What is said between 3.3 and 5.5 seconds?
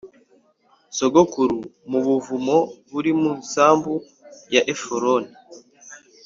isambu ya Efuroni